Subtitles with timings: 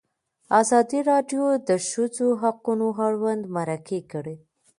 [0.61, 4.35] ازادي راډیو د د ښځو حقونه اړوند مرکې کړي.